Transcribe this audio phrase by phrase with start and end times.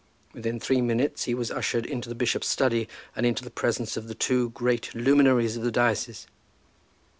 [0.33, 4.07] Within three minutes he was ushered into the bishop's study, and into the presence of
[4.07, 6.25] the two great luminaries of the diocese.